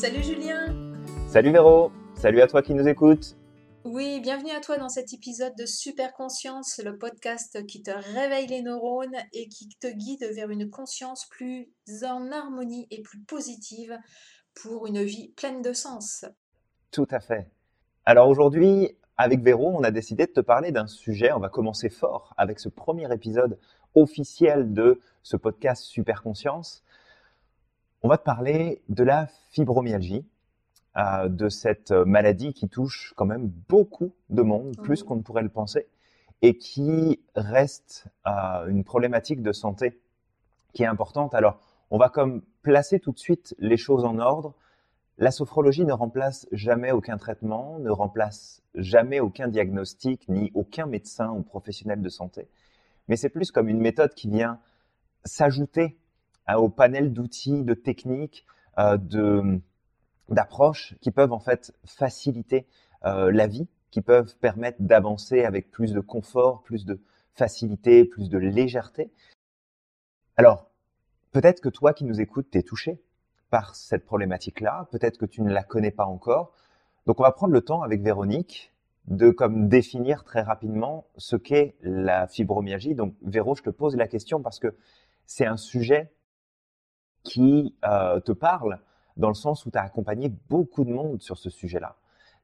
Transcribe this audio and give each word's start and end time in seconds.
Salut 0.00 0.22
Julien 0.22 0.74
Salut 1.28 1.52
Véro 1.52 1.92
Salut 2.14 2.40
à 2.40 2.46
toi 2.46 2.62
qui 2.62 2.72
nous 2.72 2.88
écoutes 2.88 3.36
Oui, 3.84 4.18
bienvenue 4.22 4.52
à 4.52 4.60
toi 4.60 4.78
dans 4.78 4.88
cet 4.88 5.12
épisode 5.12 5.52
de 5.58 5.66
Super 5.66 6.14
Conscience, 6.14 6.80
le 6.82 6.96
podcast 6.96 7.66
qui 7.66 7.82
te 7.82 7.90
réveille 7.90 8.46
les 8.46 8.62
neurones 8.62 9.14
et 9.34 9.46
qui 9.48 9.68
te 9.78 9.88
guide 9.88 10.24
vers 10.34 10.48
une 10.48 10.70
conscience 10.70 11.26
plus 11.26 11.68
en 12.02 12.32
harmonie 12.32 12.86
et 12.90 13.02
plus 13.02 13.20
positive 13.20 13.94
pour 14.54 14.86
une 14.86 15.02
vie 15.02 15.34
pleine 15.36 15.60
de 15.60 15.74
sens. 15.74 16.24
Tout 16.92 17.08
à 17.10 17.20
fait. 17.20 17.50
Alors 18.06 18.30
aujourd'hui, 18.30 18.96
avec 19.18 19.42
Véro, 19.42 19.68
on 19.68 19.84
a 19.84 19.90
décidé 19.90 20.24
de 20.24 20.32
te 20.32 20.40
parler 20.40 20.72
d'un 20.72 20.86
sujet. 20.86 21.30
On 21.32 21.40
va 21.40 21.50
commencer 21.50 21.90
fort 21.90 22.32
avec 22.38 22.58
ce 22.58 22.70
premier 22.70 23.12
épisode 23.12 23.58
officiel 23.94 24.72
de 24.72 24.98
ce 25.22 25.36
podcast 25.36 25.82
Super 25.82 26.22
Conscience. 26.22 26.82
On 28.02 28.08
va 28.08 28.16
te 28.16 28.24
parler 28.24 28.80
de 28.88 29.04
la 29.04 29.26
fibromyalgie, 29.50 30.26
euh, 30.96 31.28
de 31.28 31.50
cette 31.50 31.90
maladie 31.90 32.54
qui 32.54 32.68
touche 32.70 33.12
quand 33.14 33.26
même 33.26 33.48
beaucoup 33.68 34.14
de 34.30 34.40
monde, 34.40 34.74
plus 34.82 35.02
qu'on 35.02 35.16
ne 35.16 35.22
pourrait 35.22 35.42
le 35.42 35.50
penser, 35.50 35.86
et 36.40 36.56
qui 36.56 37.20
reste 37.34 38.06
euh, 38.26 38.66
une 38.68 38.84
problématique 38.84 39.42
de 39.42 39.52
santé 39.52 40.00
qui 40.72 40.82
est 40.82 40.86
importante. 40.86 41.34
Alors, 41.34 41.60
on 41.90 41.98
va 41.98 42.08
comme 42.08 42.40
placer 42.62 43.00
tout 43.00 43.12
de 43.12 43.18
suite 43.18 43.54
les 43.58 43.76
choses 43.76 44.06
en 44.06 44.18
ordre. 44.18 44.54
La 45.18 45.30
sophrologie 45.30 45.84
ne 45.84 45.92
remplace 45.92 46.46
jamais 46.52 46.92
aucun 46.92 47.18
traitement, 47.18 47.78
ne 47.80 47.90
remplace 47.90 48.62
jamais 48.74 49.20
aucun 49.20 49.48
diagnostic, 49.48 50.26
ni 50.30 50.50
aucun 50.54 50.86
médecin 50.86 51.28
ou 51.32 51.42
professionnel 51.42 52.00
de 52.00 52.08
santé. 52.08 52.48
Mais 53.08 53.16
c'est 53.16 53.28
plus 53.28 53.50
comme 53.50 53.68
une 53.68 53.80
méthode 53.80 54.14
qui 54.14 54.30
vient 54.30 54.58
s'ajouter 55.24 55.99
au 56.58 56.68
panel 56.68 57.12
d'outils, 57.12 57.62
de 57.62 57.74
techniques, 57.74 58.46
euh, 58.78 58.96
de, 58.96 59.60
d'approches 60.28 60.94
qui 61.00 61.10
peuvent 61.10 61.32
en 61.32 61.40
fait 61.40 61.72
faciliter 61.84 62.66
euh, 63.04 63.30
la 63.32 63.46
vie, 63.46 63.68
qui 63.90 64.00
peuvent 64.00 64.36
permettre 64.36 64.80
d'avancer 64.80 65.44
avec 65.44 65.70
plus 65.70 65.92
de 65.92 66.00
confort, 66.00 66.62
plus 66.62 66.84
de 66.84 67.00
facilité, 67.34 68.04
plus 68.04 68.28
de 68.28 68.38
légèreté. 68.38 69.10
Alors, 70.36 70.70
peut-être 71.32 71.60
que 71.60 71.68
toi 71.68 71.92
qui 71.92 72.04
nous 72.04 72.20
écoutes, 72.20 72.50
t'es 72.50 72.62
touché 72.62 73.02
par 73.50 73.74
cette 73.74 74.04
problématique-là. 74.04 74.88
Peut-être 74.90 75.18
que 75.18 75.26
tu 75.26 75.42
ne 75.42 75.52
la 75.52 75.62
connais 75.62 75.90
pas 75.90 76.06
encore. 76.06 76.52
Donc, 77.06 77.18
on 77.20 77.24
va 77.24 77.32
prendre 77.32 77.52
le 77.52 77.60
temps 77.60 77.82
avec 77.82 78.00
Véronique 78.02 78.72
de 79.06 79.30
comme 79.30 79.68
définir 79.68 80.22
très 80.24 80.42
rapidement 80.42 81.06
ce 81.16 81.34
qu'est 81.34 81.74
la 81.82 82.28
fibromyalgie. 82.28 82.94
Donc, 82.94 83.14
Véro, 83.22 83.54
je 83.54 83.62
te 83.62 83.70
pose 83.70 83.96
la 83.96 84.06
question 84.06 84.40
parce 84.40 84.58
que 84.58 84.76
c'est 85.26 85.46
un 85.46 85.56
sujet 85.56 86.12
qui 87.22 87.74
euh, 87.84 88.20
te 88.20 88.32
parle 88.32 88.80
dans 89.16 89.28
le 89.28 89.34
sens 89.34 89.66
où 89.66 89.70
tu 89.70 89.78
as 89.78 89.82
accompagné 89.82 90.28
beaucoup 90.48 90.84
de 90.84 90.92
monde 90.92 91.20
sur 91.20 91.38
ce 91.38 91.50
sujet-là. 91.50 91.96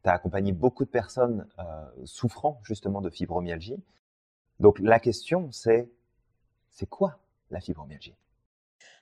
Tu 0.03 0.11
as 0.11 0.13
accompagné 0.13 0.53
beaucoup 0.53 0.85
de 0.85 0.91
personnes 0.91 1.47
euh, 1.59 1.63
souffrant 2.05 2.61
justement 2.63 3.01
de 3.01 3.11
fibromyalgie. 3.11 3.83
Donc 4.61 4.79
la 4.79 5.01
question, 5.01 5.51
c'est 5.53 5.91
c'est 6.71 6.89
quoi 6.89 7.19
la 7.51 7.61
fibromyalgie? 7.61 8.15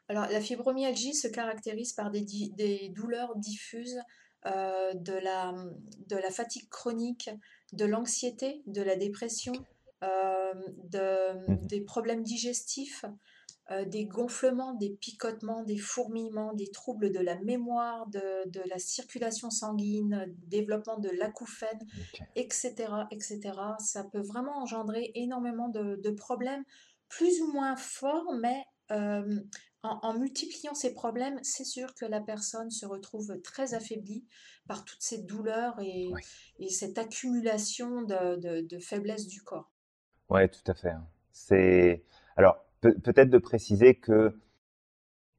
Alors 0.08 0.26
la 0.28 0.40
fibromyalgie 0.40 1.14
se 1.14 1.28
caractérise 1.28 1.92
par 1.92 2.10
des, 2.10 2.24
des 2.56 2.90
douleurs 2.90 3.34
diffuses, 3.36 3.98
euh, 4.46 4.92
de, 4.92 5.14
la, 5.14 5.54
de 6.08 6.16
la 6.16 6.30
fatigue 6.30 6.68
chronique, 6.68 7.30
de 7.72 7.86
l'anxiété, 7.86 8.62
de 8.66 8.82
la 8.82 8.94
dépression, 8.94 9.54
euh, 10.02 10.52
de, 10.90 11.48
mmh. 11.48 11.66
des 11.66 11.80
problèmes 11.80 12.22
digestifs, 12.22 13.06
euh, 13.70 13.86
des 13.86 14.04
gonflements, 14.04 14.74
des 14.74 14.90
picotements, 14.90 15.62
des 15.62 15.78
fourmillements, 15.78 16.52
des 16.52 16.70
troubles 16.70 17.10
de 17.10 17.20
la 17.20 17.36
mémoire, 17.40 18.06
de, 18.08 18.46
de 18.50 18.60
la 18.68 18.78
circulation 18.78 19.48
sanguine, 19.48 20.26
développement 20.48 20.98
de 20.98 21.08
l'acouphène, 21.08 21.78
etc., 22.36 22.74
etc. 23.10 23.40
Ça 23.78 24.04
peut 24.04 24.20
vraiment 24.20 24.58
engendrer 24.58 25.12
énormément 25.14 25.68
de, 25.68 25.96
de 25.96 26.10
problèmes 26.10 26.62
plus 27.08 27.40
ou 27.40 27.52
moins 27.52 27.76
forts, 27.76 28.34
mais 28.38 28.64
euh, 28.90 29.40
en, 29.82 29.98
en, 30.02 30.18
multipliant 30.18 30.74
ces 30.74 30.92
problèmes, 30.92 31.38
c'est 31.42 31.64
sûr 31.64 31.94
que 31.94 32.04
la 32.04 32.20
personne 32.20 32.70
se 32.70 32.84
retrouve 32.84 33.40
très 33.42 33.72
affaiblie 33.72 34.26
par 34.68 34.84
toutes 34.84 35.02
ces 35.02 35.22
douleurs 35.22 35.78
et, 35.80 36.10
et 36.58 36.68
cette 36.68 36.98
accumulation 36.98 38.02
de, 38.02 38.36
de, 38.36 38.60
de, 38.60 38.78
faiblesse 38.78 39.26
du 39.26 39.42
corps. 39.42 39.70
Oui, 40.28 40.50
tout 40.50 40.70
à 40.70 40.74
fait. 40.74 40.90
Hein. 40.90 41.06
C'est 41.32 42.04
alors 42.36 42.64
peut-être 42.92 43.30
de 43.30 43.38
préciser 43.38 43.94
que 43.94 44.36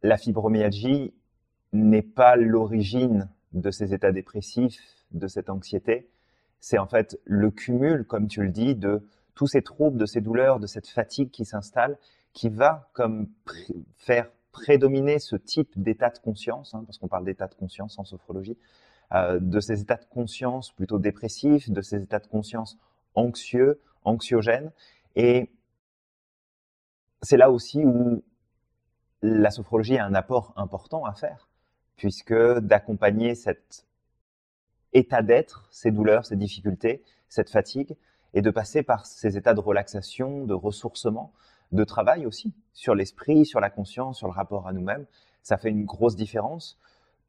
la 0.01 0.17
fibromyalgie 0.17 1.13
n'est 1.73 2.01
pas 2.01 2.35
l'origine 2.35 3.29
de 3.53 3.71
ces 3.71 3.93
états 3.93 4.11
dépressifs, 4.11 4.79
de 5.11 5.27
cette 5.27 5.49
anxiété. 5.49 6.09
C'est 6.59 6.77
en 6.77 6.87
fait 6.87 7.19
le 7.25 7.51
cumul, 7.51 8.05
comme 8.05 8.27
tu 8.27 8.41
le 8.43 8.49
dis, 8.49 8.75
de 8.75 9.07
tous 9.33 9.47
ces 9.47 9.61
troubles, 9.61 9.97
de 9.97 10.05
ces 10.05 10.21
douleurs, 10.21 10.59
de 10.59 10.67
cette 10.67 10.87
fatigue 10.87 11.31
qui 11.31 11.45
s'installe, 11.45 11.97
qui 12.33 12.49
va 12.49 12.89
comme 12.93 13.27
faire 13.97 14.29
prédominer 14.51 15.19
ce 15.19 15.35
type 15.35 15.69
d'état 15.75 16.09
de 16.09 16.19
conscience, 16.19 16.73
hein, 16.73 16.83
parce 16.85 16.97
qu'on 16.97 17.07
parle 17.07 17.25
d'état 17.25 17.47
de 17.47 17.55
conscience 17.55 17.99
en 17.99 18.05
sophrologie, 18.05 18.57
euh, 19.13 19.39
de 19.39 19.59
ces 19.59 19.81
états 19.81 19.97
de 19.97 20.05
conscience 20.05 20.71
plutôt 20.71 20.97
dépressifs, 20.97 21.69
de 21.69 21.81
ces 21.81 22.01
états 22.01 22.19
de 22.19 22.27
conscience 22.27 22.77
anxieux, 23.15 23.81
anxiogènes. 24.03 24.71
Et 25.15 25.49
c'est 27.25 27.37
là 27.37 27.51
aussi 27.51 27.83
où 27.83 28.23
la 29.21 29.49
sophrologie 29.49 29.97
a 29.97 30.05
un 30.05 30.13
apport 30.13 30.53
important 30.55 31.05
à 31.05 31.13
faire, 31.13 31.49
puisque 31.95 32.35
d'accompagner 32.59 33.35
cet 33.35 33.85
état 34.93 35.21
d'être, 35.21 35.67
ces 35.71 35.91
douleurs, 35.91 36.25
ces 36.25 36.35
difficultés, 36.35 37.03
cette 37.27 37.49
fatigue, 37.49 37.97
et 38.33 38.41
de 38.41 38.51
passer 38.51 38.83
par 38.83 39.05
ces 39.05 39.37
états 39.37 39.53
de 39.53 39.59
relaxation, 39.59 40.45
de 40.45 40.53
ressourcement, 40.53 41.33
de 41.71 41.83
travail 41.83 42.25
aussi, 42.25 42.53
sur 42.73 42.93
l'esprit, 42.93 43.45
sur 43.45 43.59
la 43.59 43.69
conscience, 43.69 44.17
sur 44.17 44.27
le 44.27 44.33
rapport 44.33 44.67
à 44.67 44.73
nous-mêmes, 44.73 45.05
ça 45.41 45.57
fait 45.57 45.69
une 45.69 45.85
grosse 45.85 46.15
différence. 46.15 46.79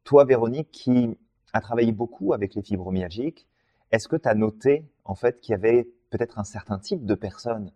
Toi, 0.03 0.25
Véronique, 0.25 0.71
qui 0.71 1.17
a 1.53 1.61
travaillé 1.61 1.91
beaucoup 1.91 2.33
avec 2.33 2.55
les 2.55 2.61
fibromyalgiques, 2.61 3.47
est-ce 3.91 4.07
que 4.07 4.15
tu 4.15 4.27
as 4.27 4.35
noté 4.35 4.85
en 5.05 5.15
fait 5.15 5.39
qu'il 5.39 5.53
y 5.53 5.55
avait 5.55 5.89
peut-être 6.09 6.39
un 6.39 6.43
certain 6.43 6.77
type 6.77 7.05
de 7.05 7.15
personnes 7.15 7.71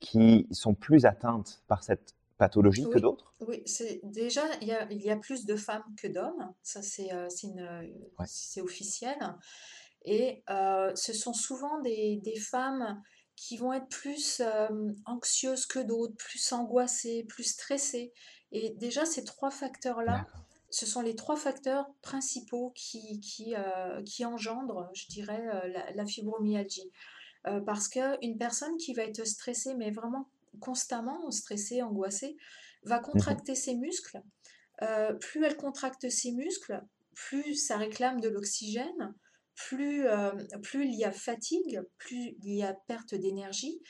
qui 0.00 0.46
sont 0.50 0.74
plus 0.74 1.06
atteintes 1.06 1.62
par 1.68 1.82
cette 1.82 2.14
pathologie 2.38 2.88
que 2.90 2.98
d'autres? 2.98 3.34
Oui, 3.40 3.62
c'est 3.66 4.00
déjà 4.04 4.42
il 4.60 4.68
y, 4.68 4.72
a, 4.72 4.90
il 4.90 5.02
y, 5.02 5.10
a, 5.10 5.16
plus 5.16 5.46
de 5.46 5.56
femmes 5.56 5.84
que 5.96 6.06
d'hommes, 6.06 6.52
ça 6.62 6.82
c'est 6.82 7.12
euh, 7.12 7.28
c'est 8.26 8.60
officiel. 8.60 9.18
Et 10.04 10.44
euh, 10.50 10.92
ce 10.94 11.12
sont 11.12 11.32
souvent 11.32 11.80
des, 11.80 12.20
des, 12.22 12.38
femmes 12.38 13.02
qui 13.34 13.56
vont 13.56 13.72
être 13.72 13.88
plus 13.88 14.40
euh, 14.40 14.92
anxieuses 15.04 15.66
que 15.66 15.80
d'autres, 15.80 16.14
plus 16.16 16.52
angoissées, 16.52 17.24
plus 17.24 17.42
stressées. 17.42 18.12
Et 18.52 18.70
déjà 18.70 19.04
ces 19.04 19.24
trois 19.24 19.50
facteurs-là, 19.50 20.26
ce 20.70 20.86
sont 20.86 21.02
les 21.02 21.16
trois 21.16 21.36
facteurs 21.36 21.86
principaux 22.02 22.72
qui, 22.76 23.18
qui, 23.20 23.56
euh, 23.56 24.00
qui 24.04 24.24
engendrent, 24.24 24.88
je 24.94 25.08
dirais, 25.08 25.42
la, 25.68 25.90
la 25.92 26.06
fibromyalgie. 26.06 26.92
Euh, 27.48 27.60
parce 27.60 27.88
qu'une 27.88 28.38
personne 28.38 28.76
qui 28.76 28.94
va 28.94 29.04
être 29.04 29.24
stressée, 29.24 29.74
mais 29.74 29.90
vraiment 29.90 30.28
constamment 30.60 31.30
stressée, 31.30 31.82
angoissée, 31.82 32.36
va 32.82 32.98
contracter 32.98 33.54
ses 33.54 33.74
muscles. 33.74 34.22
Euh, 34.82 35.14
plus 35.14 35.44
elle 35.44 35.56
contracte 35.56 36.08
ses 36.08 36.32
muscles, 36.32 36.82
plus 37.14 37.54
ça 37.54 37.76
réclame 37.76 38.20
de 38.20 38.28
l'oxygène, 38.28 39.14
plus, 39.54 40.06
euh, 40.06 40.30
plus 40.62 40.86
il 40.86 40.94
y 40.94 41.04
a 41.04 41.12
fatigue, 41.12 41.80
plus 41.98 42.36
il 42.42 42.56
y 42.56 42.62
a 42.62 42.74
perte 42.86 43.14
d'énergie, 43.14 43.80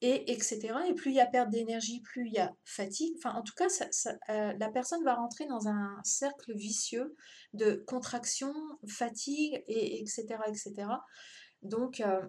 et 0.00 0.30
etc. 0.32 0.74
Et 0.88 0.94
plus 0.94 1.12
il 1.12 1.14
y 1.14 1.20
a 1.20 1.26
perte 1.26 1.50
d'énergie, 1.50 2.00
plus 2.02 2.26
il 2.26 2.34
y 2.34 2.38
a 2.38 2.54
fatigue. 2.64 3.14
Enfin, 3.16 3.34
en 3.38 3.42
tout 3.42 3.54
cas, 3.56 3.68
ça, 3.68 3.86
ça, 3.90 4.12
euh, 4.28 4.52
la 4.58 4.70
personne 4.70 5.02
va 5.04 5.14
rentrer 5.14 5.46
dans 5.46 5.68
un 5.68 5.98
cercle 6.04 6.54
vicieux 6.54 7.16
de 7.54 7.82
contraction, 7.86 8.52
fatigue, 8.86 9.62
et 9.66 10.00
etc. 10.00 10.26
etc. 10.46 10.72
Donc, 11.62 12.00
euh, 12.00 12.20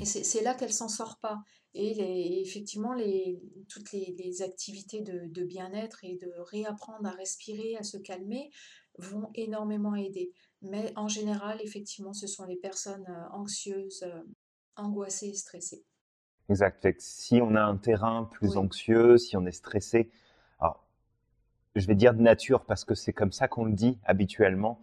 et 0.00 0.04
c'est 0.04 0.42
là 0.42 0.54
qu'elle 0.54 0.72
s'en 0.72 0.88
sort 0.88 1.18
pas. 1.20 1.38
Et, 1.74 1.92
les, 1.94 2.40
effectivement, 2.42 2.94
les, 2.94 3.40
toutes 3.68 3.92
les, 3.92 4.14
les 4.18 4.42
activités 4.42 5.02
de, 5.02 5.26
de 5.28 5.44
bien-être 5.44 6.04
et 6.04 6.16
de 6.16 6.32
réapprendre 6.38 7.06
à 7.06 7.10
respirer, 7.10 7.76
à 7.76 7.82
se 7.82 7.98
calmer, 7.98 8.50
vont 8.98 9.30
énormément 9.34 9.94
aider. 9.94 10.32
Mais 10.62 10.92
en 10.96 11.08
général, 11.08 11.60
effectivement, 11.62 12.12
ce 12.12 12.26
sont 12.26 12.44
les 12.44 12.56
personnes 12.56 13.06
euh, 13.08 13.28
anxieuses, 13.30 14.02
euh, 14.04 14.22
angoissées 14.76 15.28
et 15.28 15.34
stressées. 15.34 15.84
Exact. 16.48 16.80
Fait 16.80 16.94
que 16.94 17.02
si 17.02 17.40
on 17.42 17.54
a 17.54 17.62
un 17.62 17.76
terrain 17.76 18.28
plus 18.32 18.52
oui. 18.52 18.56
anxieux, 18.56 19.18
si 19.18 19.36
on 19.36 19.44
est 19.46 19.52
stressé, 19.52 20.10
alors, 20.60 20.86
je 21.74 21.86
vais 21.86 21.94
dire 21.94 22.14
de 22.14 22.22
nature 22.22 22.64
parce 22.64 22.84
que 22.84 22.94
c'est 22.94 23.12
comme 23.12 23.32
ça 23.32 23.48
qu'on 23.48 23.64
le 23.64 23.72
dit 23.72 23.98
habituellement, 24.04 24.80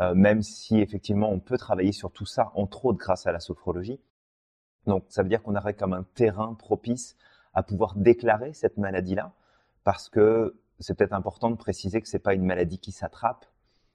euh, 0.00 0.14
même 0.14 0.42
si 0.42 0.78
effectivement 0.78 1.30
on 1.30 1.40
peut 1.40 1.58
travailler 1.58 1.92
sur 1.92 2.12
tout 2.12 2.26
ça, 2.26 2.52
entre 2.54 2.84
autres 2.84 2.98
grâce 2.98 3.26
à 3.26 3.32
la 3.32 3.40
sophrologie. 3.40 3.98
Donc, 4.86 5.04
ça 5.08 5.22
veut 5.22 5.28
dire 5.28 5.42
qu'on 5.42 5.56
aurait 5.56 5.74
comme 5.74 5.92
un 5.92 6.04
terrain 6.14 6.54
propice 6.54 7.16
à 7.54 7.62
pouvoir 7.62 7.94
déclarer 7.96 8.52
cette 8.52 8.76
maladie-là, 8.76 9.32
parce 9.84 10.08
que 10.08 10.56
c'est 10.78 10.96
peut-être 10.96 11.14
important 11.14 11.50
de 11.50 11.56
préciser 11.56 12.00
que 12.00 12.08
c'est 12.08 12.18
pas 12.18 12.34
une 12.34 12.44
maladie 12.44 12.78
qui 12.78 12.92
s'attrape, 12.92 13.46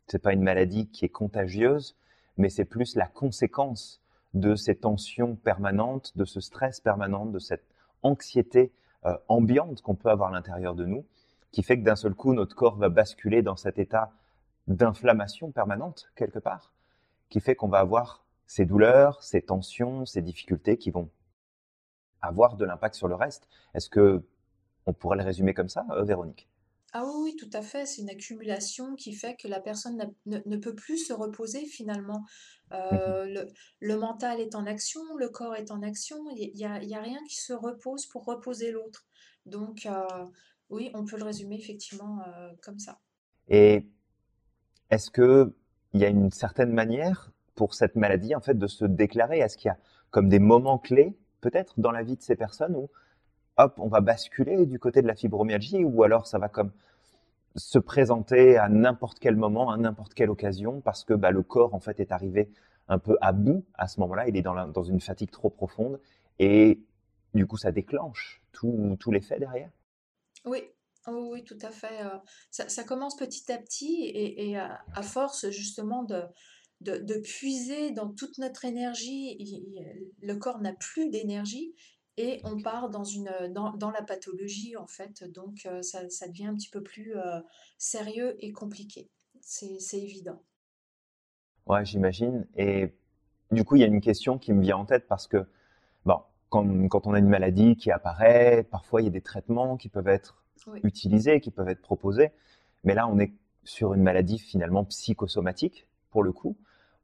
c'est 0.08 0.22
pas 0.22 0.34
une 0.34 0.42
maladie 0.42 0.88
qui 0.88 1.06
est 1.06 1.10
contagieuse, 1.10 1.96
mais 2.38 2.50
c'est 2.50 2.66
plus 2.66 2.96
la 2.96 3.08
conséquence 3.08 4.02
de 4.34 4.56
ces 4.56 4.76
tensions 4.76 5.36
permanentes, 5.36 6.18
de 6.18 6.26
ce 6.26 6.40
stress 6.40 6.80
permanent, 6.80 7.26
de 7.26 7.40
cette 7.40 7.66
anxiété 8.04 8.72
euh, 9.06 9.18
ambiante 9.28 9.82
qu'on 9.82 9.96
peut 9.96 10.10
avoir 10.10 10.30
à 10.30 10.32
l'intérieur 10.32 10.76
de 10.76 10.86
nous, 10.86 11.06
qui 11.52 11.64
fait 11.64 11.78
que 11.78 11.84
d'un 11.84 11.96
seul 11.96 12.16
coup, 12.16 12.34
notre 12.34 12.56
corps 12.56 12.78
va 12.78 12.90
basculer 12.90 13.42
dans 13.42 13.58
cet 13.58 13.78
état 13.78 14.12
d'inflammation 14.68 15.52
permanente, 15.52 16.10
quelque 16.16 16.40
part, 16.40 16.72
qui 17.30 17.40
fait 17.40 17.56
qu'on 17.56 17.68
va 17.68 17.80
avoir 17.80 18.21
ces 18.52 18.66
douleurs, 18.66 19.24
ces 19.24 19.42
tensions, 19.42 20.06
ces 20.06 20.22
difficultés 20.22 20.78
qui 20.78 20.92
vont 20.92 21.10
avoir 22.22 22.58
de 22.58 22.66
l'impact 22.66 22.96
sur 22.96 23.08
le 23.08 23.16
reste. 23.16 23.48
Est-ce 23.74 23.90
que 23.90 24.24
on 24.86 24.92
pourrait 24.92 25.16
le 25.16 25.24
résumer 25.24 25.54
comme 25.54 25.70
ça, 25.70 25.86
euh, 25.92 26.04
Véronique? 26.04 26.50
Ah 26.92 27.06
oui, 27.06 27.38
tout 27.38 27.50
à 27.54 27.62
fait. 27.62 27.86
C'est 27.86 28.02
une 28.02 28.10
accumulation 28.10 28.96
qui 28.96 29.14
fait 29.14 29.38
que 29.38 29.48
la 29.48 29.62
personne 29.62 30.14
ne, 30.26 30.58
peut 30.58 30.76
plus 30.76 30.98
se 30.98 31.14
reposer 31.14 31.66
finalement. 31.66 32.26
Mmh 32.72 32.74
euh, 32.74 33.46
le, 33.80 33.98
mental 33.98 34.42
est 34.42 34.56
en 34.56 34.66
action, 34.66 35.02
le 35.18 35.30
corps 35.30 35.56
est 35.56 35.72
en 35.72 35.82
action. 35.82 36.18
Il 36.36 36.54
n'y 36.54 36.66
a, 36.66 36.74
a, 36.74 37.02
rien 37.02 37.20
qui 37.30 37.38
se 37.38 37.54
repose 37.54 38.06
pour 38.08 38.26
reposer 38.26 38.72
l'autre. 38.72 39.08
Donc 39.46 39.86
euh, 39.86 40.26
oui, 40.70 40.92
on 40.94 41.06
peut 41.06 41.18
le 41.18 41.24
résumer 41.24 41.56
effectivement 41.56 42.20
euh, 42.28 42.52
comme 42.62 42.80
ça. 42.80 43.00
Et 43.48 43.88
est-ce 44.90 45.10
qu'il 45.10 45.54
y 45.94 46.04
a 46.04 46.10
une 46.10 46.32
certaine 46.32 46.74
manière 46.74 47.32
pour 47.56 47.74
cette 47.74 47.96
maladie 47.96 48.36
en 48.36 48.42
fait 48.42 48.58
de 48.58 48.68
se 48.68 48.86
déclarer? 48.86 49.40
Est-ce 49.40 49.58
qu'il 49.58 49.68
y 49.68 49.72
a 49.72 49.78
comme 50.10 50.30
des 50.30 50.40
moments 50.40 50.78
clés 50.78 51.16
peut-être 51.42 51.80
dans 51.80 51.92
la 51.92 52.04
vie 52.04 52.16
de 52.16 52.22
ces 52.22 52.36
personnes 52.36 52.76
où 52.76 52.90
hop, 53.58 53.74
on 53.78 53.88
va 53.88 54.02
basculer 54.02 54.66
du 54.66 54.80
côté 54.80 55.02
de 55.02 55.08
la 55.08 55.16
fibromyalgie 55.16 55.84
ou 55.84 56.04
alors 56.04 56.28
ça 56.28 56.40
va 56.40 56.50
comme 56.50 56.72
se 57.56 57.80
présenter 57.80 58.58
à 58.58 58.70
n'importe 58.70 59.20
quel 59.20 59.36
moment, 59.36 59.72
à 59.72 59.78
n'importe 59.78 60.14
quelle 60.14 60.30
occasion, 60.30 60.80
parce 60.82 61.04
que 61.04 61.14
bah, 61.14 61.32
le 61.32 61.44
corps 61.44 61.74
en 61.74 61.80
fait 61.80 62.00
est 62.00 62.12
arrivé 62.12 62.50
un 62.88 62.98
peu 62.98 63.18
à 63.22 63.32
bout 63.34 63.66
à 63.76 63.88
ce 63.88 64.00
moment-là, 64.00 64.28
il 64.28 64.38
est 64.38 64.42
dans, 64.42 64.84
une 64.84 65.02
fatigue 65.02 65.32
trop 65.32 65.50
profonde 65.50 66.00
et 66.40 66.80
du 67.34 67.46
coup 67.46 67.58
ça 67.58 67.72
déclenche 67.72 68.42
tout, 68.52 68.98
tout 69.00 69.12
l'effet 69.12 69.40
derrière? 69.40 69.70
Oui, 70.46 70.64
oh 71.08 71.30
oui, 71.34 71.44
tout 71.44 71.58
à 71.62 71.72
fait. 71.72 72.00
Ça, 72.50 72.84
commence 72.84 73.16
petit 73.16 73.52
à 73.52 73.58
petit 73.58 74.12
et, 74.14 74.58
à, 74.58 75.02
force 75.04 75.50
justement 75.50 76.04
de, 76.04 76.22
de, 76.82 77.20
puiser 77.20 77.92
dans 77.92 78.10
toute 78.10 78.38
notre 78.38 78.66
énergie, 78.66 79.64
le 80.22 80.36
corps 80.36 80.60
n'a 80.62 80.74
plus 80.74 81.10
d'énergie 81.10 81.74
et 82.18 82.42
on 82.44 82.62
part 82.62 82.90
dans, 82.90 83.04
une, 83.04 83.32
dans, 83.52 83.72
dans, 83.74 83.90
la 83.90 84.02
pathologie, 84.02 84.76
en 84.76 84.88
fait. 84.88 85.24
Donc, 85.32 85.66
euh, 85.66 85.82
ça, 85.82 86.10
ça, 86.10 86.28
devient 86.28 86.48
un 86.48 86.56
petit 86.56 86.70
peu 86.70 86.84
plus 86.84 87.16
euh, 87.16 87.40
sérieux 87.78 88.36
et 88.40 88.52
compliqué. 88.52 89.10
C'est 89.40 90.00
évident. 90.00 90.42
Ouais, 91.66 91.86
j'imagine. 91.86 92.46
Et 92.56 92.94
du 93.52 93.64
coup, 93.64 93.76
il 93.76 93.82
y 93.82 93.84
a 93.84 93.88
une 93.88 94.02
question 94.02 94.38
qui 94.38 94.54
me 94.54 94.62
vient 94.62 94.78
en 94.78 94.86
tête 94.86 95.08
parce 95.08 95.28
que, 95.28 95.48
bon, 96.06 96.20
quand, 96.50 96.88
quand, 96.90 97.08
on 97.08 97.14
a 97.14 97.20
une 97.20 97.30
maladie 97.30 97.76
qui 97.76 97.92
apparaît, 97.92 98.68
parfois 98.70 99.02
il 99.02 99.06
y 99.06 99.08
a 99.08 99.12
des 99.12 99.22
traitements 99.22 99.78
qui 99.78 99.90
peuvent 99.90 100.08
être 100.08 100.44
utilisés, 100.84 101.40
qui 101.40 101.50
peuvent 101.50 101.70
être 101.70 101.82
proposés. 101.82 102.32
Mais 102.84 102.94
là, 102.94 103.08
on 103.08 103.20
est 103.20 103.34
sur 103.64 103.94
une 103.94 104.04
maladie 104.04 104.38
finalement 104.38 104.84
psychosomatique, 104.86 105.88
pour 106.12 106.24
le 106.24 106.32
coup, 106.32 106.58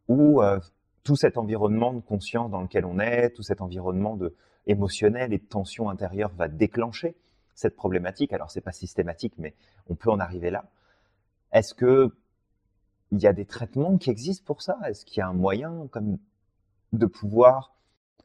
où 0.08 0.42
euh, 0.42 0.60
tout 1.04 1.16
cet 1.16 1.38
environnement 1.38 1.94
de 1.94 2.00
conscience 2.00 2.52
dans 2.52 2.62
lequel 2.62 2.86
on 2.86 3.00
est, 3.00 3.32
tout 3.32 3.44
cet 3.44 3.62
environnement 3.62 4.16
de, 4.16 4.36
émotionnel 4.68 5.34
et 5.34 5.38
de 5.38 5.46
tension 5.46 5.90
intérieure 5.90 6.32
va 6.36 6.48
déclencher 6.48 7.16
cette 7.56 7.76
problématique. 7.76 8.34
Alors, 8.34 8.52
c'est 8.52 8.62
pas 8.62 8.72
systématique, 8.72 9.34
mais 9.38 9.56
on 9.90 9.96
peut 9.96 10.12
en 10.12 10.20
arriver 10.20 10.52
là. 10.52 10.66
Est-ce 11.52 11.74
que 11.74 12.12
il 13.12 13.20
y 13.20 13.28
a 13.28 13.34
des 13.34 13.46
traitements 13.46 13.98
qui 13.98 14.10
existent 14.10 14.44
pour 14.46 14.62
ça? 14.62 14.78
Est-ce 14.86 15.06
qu'il 15.06 15.20
y 15.20 15.22
a 15.22 15.28
un 15.28 15.34
moyen 15.34 15.88
comme 15.92 16.18
de 16.92 17.06
pouvoir, 17.06 17.74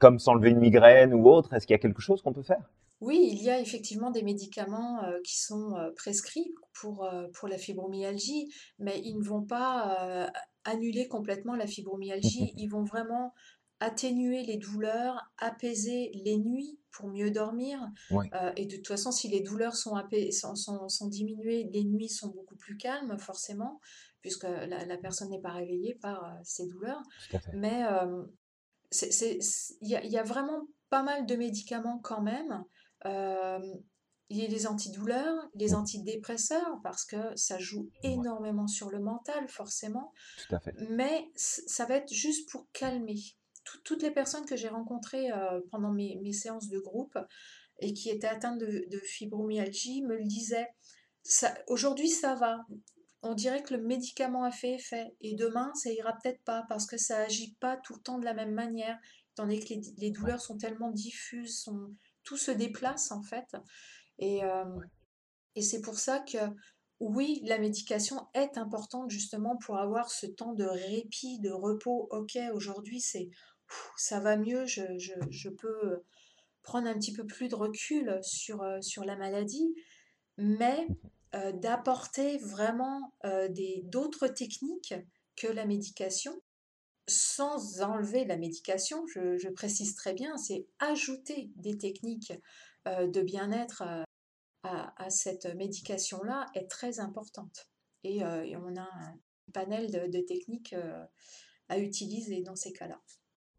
comme 0.01 0.19
s'enlever 0.19 0.51
une 0.51 0.59
migraine 0.59 1.15
ou 1.15 1.29
autre, 1.29 1.55
est-ce 1.55 1.67
qu'il 1.67 1.75
y 1.75 1.77
a 1.77 1.79
quelque 1.79 2.03
chose 2.03 2.21
qu'on 2.21 2.33
peut 2.33 2.43
faire? 2.43 2.69
Oui, 3.01 3.31
il 3.33 3.43
y 3.43 3.51
a 3.51 3.61
effectivement 3.61 4.11
des 4.11 4.23
médicaments 4.23 5.03
euh, 5.05 5.19
qui 5.25 5.39
sont 5.39 5.77
euh, 5.77 5.91
prescrits 5.97 6.53
pour, 6.81 7.09
pour 7.35 7.49
la 7.49 7.59
fibromyalgie, 7.59 8.53
mais 8.79 9.01
ils 9.05 9.19
ne 9.19 9.25
vont 9.25 9.43
pas 9.43 10.31
annuler 10.65 11.09
complètement 11.09 11.57
la 11.57 11.67
fibromyalgie, 11.67 12.53
ils 12.57 12.69
vont 12.69 12.85
vraiment 12.85 13.35
atténuer 13.83 14.45
les 14.45 14.59
douleurs, 14.59 15.21
apaiser 15.39 16.13
les 16.25 16.39
nuits 16.39 16.79
pour 16.93 17.09
mieux 17.09 17.31
dormir. 17.31 17.81
Euh, 18.13 18.53
et 18.57 18.67
de 18.67 18.77
toute 18.77 18.87
façon, 18.87 19.11
si 19.11 19.29
les 19.29 19.41
douleurs 19.41 19.75
sont, 19.75 19.97
sont, 20.31 20.89
sont, 20.89 21.09
diminuées, 21.09 21.69
les 21.73 21.83
nuits 21.83 22.09
sont 22.09 22.29
beaucoup 22.29 22.55
plus 22.55 22.77
calmes, 22.77 23.19
forcément, 23.19 23.81
puisque 24.21 24.45
la, 24.45 24.97
personne 24.99 25.31
n'est 25.31 25.41
pas 25.41 25.53
réveillée 25.53 25.97
par 25.97 26.25
euh, 26.25 26.29
ces 26.45 26.67
douleurs. 26.69 27.03
Mais 27.55 27.85
euh, 27.85 28.25
il 29.03 29.89
y, 29.89 30.09
y, 30.09 30.19
a 30.19 30.23
vraiment 30.23 30.69
pas 30.89 31.03
mal 31.03 31.27
de 31.27 31.35
médicaments 31.35 31.99
quand 31.99 32.23
même. 32.23 32.65
Il 34.33 34.39
y 34.39 34.47
a 34.47 34.49
les 34.49 34.67
antidouleurs, 34.67 35.47
les 35.55 35.75
antidépresseurs, 35.75 36.81
parce 36.83 37.05
que 37.05 37.37
ça 37.37 37.59
joue 37.59 37.91
énormément 38.03 38.67
sur 38.67 38.89
le 38.89 38.99
mental, 38.99 39.47
forcément. 39.47 40.15
Tout 40.49 40.55
à 40.55 40.59
fait. 40.59 40.75
Mais 40.89 41.31
ça 41.37 41.85
va 41.85 41.97
être 41.97 42.11
juste 42.11 42.49
pour 42.49 42.67
calmer 42.73 43.19
toutes 43.85 44.03
les 44.03 44.11
personnes 44.11 44.47
que 44.47 44.57
j'ai 44.57 44.69
rencontrées 44.69 45.31
euh, 45.31 45.61
pendant 45.71 45.93
mes, 45.93 46.33
séances 46.33 46.71
de 46.71 46.79
groupe 46.79 47.19
et 47.81 47.93
qui 47.93 48.09
étaient 48.09 48.27
atteintes 48.27 48.59
de, 48.59 48.99
fibromyalgie 49.05 50.01
me 50.01 50.17
le 50.17 50.25
disaient. 50.25 50.69
Aujourd'hui, 51.69 52.09
ça 52.09 52.35
va. 52.35 52.65
On 53.21 53.35
dirait 53.35 53.63
que 53.63 53.75
le 53.75 53.83
médicament 53.83 54.45
a 54.45 54.51
fait 54.51 54.77
effet. 54.77 55.15
Et 55.21 55.35
demain, 55.35 55.73
ça 55.75 55.93
ira 55.93 56.15
peut-être 56.23 56.43
pas 56.43 56.65
parce 56.71 56.87
que 56.87 56.97
ça 56.97 57.19
agit 57.19 57.55
pas 57.61 57.77
tout 57.77 57.93
le 57.97 58.01
temps 58.01 58.19
de 58.19 58.25
la 58.25 58.33
même 58.33 58.55
manière. 58.55 58.99
Étant 59.33 59.43
donné 59.43 59.61
que 59.61 59.75
les, 59.99 60.11
douleurs 60.11 60.41
sont 60.41 60.57
tellement 60.57 60.91
diffuses, 60.91 61.61
sont, 61.61 61.95
tout 62.25 62.39
se 62.39 62.51
déplace 62.51 63.13
en 63.13 63.23
fait. 63.23 63.57
Et, 64.23 64.45
euh, 64.45 64.65
et 65.57 65.63
c'est 65.63 65.81
pour 65.81 65.99
ça 65.99 66.21
que 66.21 66.39
oui, 67.01 67.41
la 67.45 67.59
médication 67.59 68.29
est 68.33 68.57
importante 68.57 69.11
justement 69.11 69.57
pour 69.57 69.79
avoir 69.79 70.11
ce 70.11 70.27
temps 70.27 70.53
de 70.53 70.65
répit, 70.65 71.41
de 71.41 71.51
repos. 71.51 72.07
Ok, 72.13 72.39
aujourd'hui 72.55 73.01
c'est 73.01 73.29
ça 73.97 74.21
va 74.21 74.37
mieux, 74.37 74.67
je, 74.67 75.49
peux 75.49 76.03
prendre 76.63 76.87
un 76.87 76.95
petit 76.95 77.13
peu 77.13 77.27
plus 77.27 77.49
de 77.49 77.55
recul 77.55 78.19
sur, 78.23 78.63
euh, 78.63 78.81
sur 78.81 79.05
la 79.05 79.17
maladie, 79.17 79.75
mais 80.39 80.87
euh, 81.35 81.53
d'apporter 81.53 82.39
vraiment 82.39 83.13
euh, 83.25 83.49
d'autres 83.85 84.29
techniques 84.29 84.95
que 85.37 85.49
la 85.49 85.65
médication, 85.65 86.41
sans 87.09 87.83
enlever 87.83 88.25
la 88.25 88.37
médication, 88.37 89.05
je, 89.09 89.49
précise 89.51 89.97
très 89.97 90.15
bien, 90.15 90.37
c'est 90.37 90.67
ajouter 90.79 91.51
des 91.57 91.77
techniques 91.77 92.33
de 92.87 93.23
bien-être 93.23 93.83
à, 94.63 95.11
cette 95.11 95.47
médication-là 95.57 96.47
est 96.55 96.71
très 96.71 97.01
importante. 97.01 97.69
Et, 98.05 98.23
on 98.25 98.77
a 98.77 98.83
un 98.83 99.15
panel 99.53 99.91
de 99.91 100.21
techniques 100.21 100.75
à 101.69 101.79
utiliser 101.79 102.43
dans 102.43 102.57
ces 102.57 102.73
cas-là. 102.73 103.01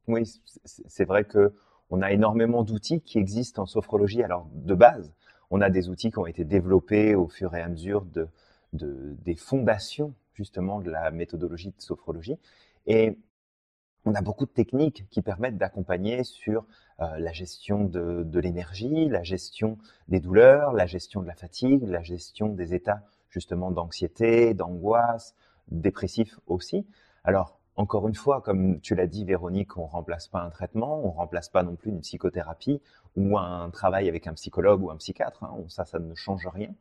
Oui, 0.07 0.23
c'est 0.65 1.05
vrai 1.05 1.25
que 1.25 1.53
on 1.89 2.01
a 2.01 2.11
énormément 2.11 2.63
d'outils 2.63 3.01
qui 3.01 3.19
existent 3.19 3.63
en 3.63 3.65
sophrologie. 3.65 4.23
Alors, 4.23 4.47
de 4.53 4.73
base, 4.73 5.13
on 5.51 5.61
a 5.61 5.69
des 5.69 5.89
outils 5.89 6.11
qui 6.11 6.17
ont 6.17 6.25
été 6.25 6.43
développés 6.43 7.13
au 7.15 7.27
fur 7.27 7.53
et 7.55 7.61
à 7.61 7.69
mesure 7.69 8.05
de, 8.05 8.27
des 8.73 9.35
fondations, 9.35 10.15
justement, 10.33 10.79
de 10.79 10.89
la 10.89 11.11
méthodologie 11.11 11.69
de 11.69 11.81
sophrologie. 11.81 12.37
Et 12.87 13.19
on 14.05 14.15
a 14.15 14.21
beaucoup 14.21 14.45
de 14.45 14.51
techniques 14.51 15.07
qui 15.09 15.21
permettent 15.21 15.57
d'accompagner 15.57 16.23
sur 16.23 16.65
euh, 16.99 17.17
la 17.17 17.31
gestion 17.31 17.85
de, 17.85 18.39
l'énergie, 18.39 19.07
la 19.07 19.23
gestion 19.23 19.77
des 20.07 20.19
douleurs, 20.19 20.73
la 20.73 20.85
gestion 20.85 21.21
de 21.21 21.27
la 21.27 21.35
fatigue, 21.35 21.83
la 21.87 22.03
gestion 22.03 22.49
des 22.49 22.73
états 22.73 23.01
justement 23.29 23.71
d'anxiété, 23.71 24.53
d'angoisse, 24.53 25.35
dépressif 25.71 26.39
aussi. 26.47 26.85
Alors, 27.23 27.59
encore 27.75 28.07
une 28.07 28.13
fois, 28.13 28.41
comme 28.41 28.79
tu 28.81 28.93
l'as 28.93 29.07
dit, 29.07 29.25
Véronique, 29.25 29.77
on 29.77 29.85
remplace 29.85 30.27
pas 30.27 30.41
un 30.41 30.51
traitement, 30.51 31.03
on 31.03 31.11
remplace 31.11 31.49
pas 31.49 31.63
non 31.63 31.75
plus 31.75 31.89
une 31.89 32.01
psychothérapie 32.01 32.79
ou 33.15 33.37
un 33.39 33.71
travail 33.71 34.07
avec 34.07 34.27
un 34.27 34.33
psychologue 34.33 34.83
ou 34.83 34.91
un 34.91 34.97
psychiatre. 34.97 35.43
Hein, 35.43 35.55
ça, 35.69 35.85
ça 35.85 35.97
ne 35.97 36.13
change 36.13 36.45
rien. 36.45 36.75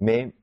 Mais 0.00 0.34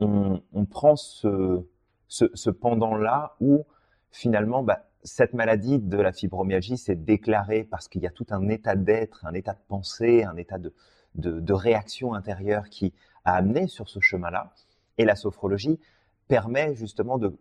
on, 0.00 0.64
prend 0.70 0.96
ce, 0.96 1.66
ce, 2.08 2.50
pendant-là 2.50 3.36
où 3.40 3.64
finalement, 4.10 4.62
bah, 4.62 4.86
cette 5.04 5.34
maladie 5.34 5.78
de 5.78 5.98
la 5.98 6.12
fibromyalgie 6.12 6.78
s'est 6.78 6.96
déclarée 6.96 7.64
parce 7.64 7.88
qu'il 7.88 8.02
y 8.02 8.06
a 8.06 8.10
tout 8.10 8.26
un 8.30 8.48
état 8.48 8.76
d'être, 8.76 9.26
un 9.26 9.34
état 9.34 9.52
de 9.52 9.60
pensée, 9.68 10.24
un 10.24 10.36
état 10.36 10.58
de, 10.58 11.52
réaction 11.52 12.14
intérieure 12.14 12.68
qui 12.68 12.94
a 13.24 13.34
amené 13.34 13.66
sur 13.66 13.88
ce 13.88 14.00
chemin-là. 14.00 14.52
Et 14.98 15.04
la 15.04 15.16
sophrologie 15.16 15.80
permet 16.28 16.74
justement 16.74 17.18
de 17.18 17.36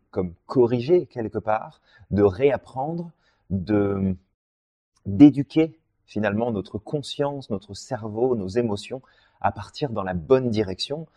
corriger 0.46 1.06
quelque 1.06 1.38
part, 1.38 1.82
de 2.10 2.24
réapprendre, 2.24 3.12
d'éduquer 5.06 5.80
finalement 6.06 6.52
notre 6.52 6.78
conscience, 6.78 7.50
notre 7.50 7.74
cerveau, 7.74 8.36
nos 8.36 8.48
émotions 8.48 9.02
à 9.40 9.52
partir 9.52 9.92
dans 9.92 10.04
la 10.04 10.14
bonne 10.14 10.50
direction. 10.50 11.08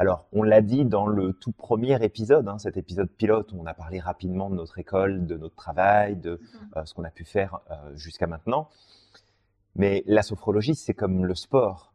Alors, 0.00 0.26
on 0.32 0.44
l'a 0.44 0.60
dit 0.60 0.84
dans 0.84 1.08
le 1.08 1.32
tout 1.32 1.50
premier 1.50 2.00
épisode, 2.04 2.46
hein, 2.46 2.58
cet 2.58 2.76
épisode 2.76 3.10
pilote 3.10 3.52
où 3.52 3.60
on 3.60 3.66
a 3.66 3.74
parlé 3.74 3.98
rapidement 3.98 4.48
de 4.48 4.54
notre 4.54 4.78
école, 4.78 5.26
de 5.26 5.36
notre 5.36 5.56
travail, 5.56 6.14
de 6.14 6.40
euh, 6.76 6.84
ce 6.84 6.94
qu'on 6.94 7.02
a 7.02 7.10
pu 7.10 7.24
faire 7.24 7.58
euh, 7.72 7.96
jusqu'à 7.96 8.28
maintenant. 8.28 8.68
Mais 9.74 10.04
la 10.06 10.22
sophrologie, 10.22 10.76
c'est 10.76 10.94
comme 10.94 11.26
le 11.26 11.34
sport. 11.34 11.92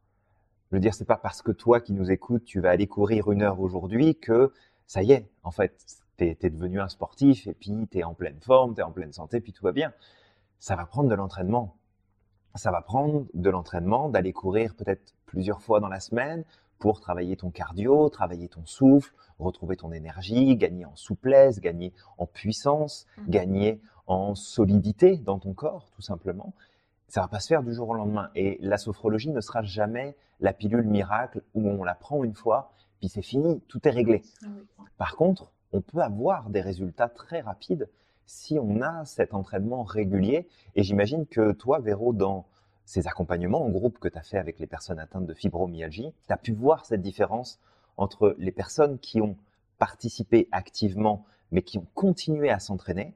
Je 0.69 0.75
veux 0.75 0.81
dire, 0.81 0.93
c'est 0.93 1.05
pas 1.05 1.15
parce 1.15 1.41
que 1.41 1.53
toi 1.53 1.79
qui 1.79 1.93
nous 1.93 2.11
écoutes, 2.11 2.43
tu 2.43 2.59
vas 2.59 2.71
aller 2.71 2.87
courir 2.87 3.31
une 3.31 3.41
heure 3.41 3.61
aujourd'hui 3.61 4.17
que 4.19 4.51
ça 4.85 5.01
y 5.01 5.13
est, 5.13 5.29
en 5.43 5.51
fait, 5.51 5.73
tu 6.17 6.25
es, 6.25 6.49
devenu 6.49 6.81
un 6.81 6.89
sportif 6.89 7.47
et 7.47 7.53
puis 7.53 7.87
tu 7.89 7.99
es 7.99 8.03
en 8.03 8.13
pleine 8.13 8.41
forme, 8.41 8.75
tu 8.75 8.81
es 8.81 8.83
en 8.83 8.91
pleine 8.91 9.13
santé, 9.13 9.39
puis 9.39 9.53
tout 9.53 9.63
va 9.63 9.71
bien. 9.71 9.93
Ça 10.59 10.75
va 10.75 10.85
prendre 10.85 11.07
de 11.07 11.15
l'entraînement. 11.15 11.77
Ça 12.55 12.69
va 12.69 12.81
prendre 12.81 13.27
de 13.33 13.49
l'entraînement, 13.49 14.09
d'aller 14.09 14.33
courir 14.33 14.75
peut-être 14.75 15.13
plusieurs 15.25 15.61
fois 15.61 15.79
dans 15.79 15.87
la 15.87 16.01
semaine 16.01 16.43
pour 16.79 16.99
travailler 16.99 17.37
ton 17.37 17.49
cardio, 17.49 18.09
travailler 18.09 18.47
ton 18.49 18.65
souffle, 18.65 19.13
retrouver 19.39 19.77
ton 19.77 19.91
énergie, 19.91 20.55
gagner 20.55 20.85
en 20.85 20.95
souplesse, 20.95 21.59
gagner 21.59 21.93
en 22.17 22.25
puissance, 22.25 23.07
mmh. 23.17 23.29
gagner 23.29 23.81
en 24.07 24.35
solidité 24.35 25.17
dans 25.17 25.39
ton 25.39 25.53
corps, 25.53 25.89
tout 25.95 26.01
simplement. 26.01 26.53
Ça 27.07 27.21
va 27.21 27.27
pas 27.27 27.39
se 27.39 27.47
faire 27.47 27.63
du 27.63 27.73
jour 27.73 27.89
au 27.89 27.93
lendemain. 27.93 28.29
Et 28.35 28.57
la 28.61 28.77
sophrologie 28.77 29.29
ne 29.29 29.41
sera 29.41 29.61
jamais 29.61 30.15
la 30.39 30.53
pilule 30.53 30.87
miracle 30.87 31.41
où 31.53 31.67
on 31.67 31.83
la 31.83 31.95
prend 31.95 32.23
une 32.23 32.33
fois, 32.33 32.71
puis 32.99 33.07
c'est 33.09 33.21
fini, 33.21 33.61
tout 33.67 33.87
est 33.87 33.91
réglé. 33.91 34.23
Ah 34.43 34.47
Par 34.97 35.15
contre, 35.15 35.51
on 35.71 35.81
peut 35.81 35.99
avoir 35.99 36.49
des 36.49 36.61
résultats 36.61 37.09
très 37.09 37.41
rapides 37.41 37.89
si 38.25 38.57
on 38.59 38.81
a 38.81 39.05
cet 39.05 39.33
entraînement 39.33 39.83
régulier. 39.83 40.47
Et 40.75 40.83
j'imagine 40.83 41.25
que 41.25 41.51
toi, 41.51 41.79
Véro, 41.79 42.13
dans 42.13 42.45
ces 42.85 43.07
accompagnements 43.07 43.63
en 43.63 43.69
groupe 43.69 43.99
que 43.99 44.07
tu 44.07 44.17
as 44.17 44.23
fait 44.23 44.37
avec 44.37 44.59
les 44.59 44.67
personnes 44.67 44.99
atteintes 44.99 45.25
de 45.25 45.33
fibromyalgie, 45.33 46.13
tu 46.27 46.33
as 46.33 46.37
pu 46.37 46.53
voir 46.53 46.85
cette 46.85 47.01
différence 47.01 47.59
entre 47.97 48.35
les 48.37 48.51
personnes 48.51 48.99
qui 48.99 49.21
ont 49.21 49.37
participé 49.77 50.47
activement 50.51 51.25
mais 51.51 51.61
qui 51.61 51.77
ont 51.77 51.87
continué 51.93 52.49
à 52.49 52.59
s'entraîner 52.59 53.13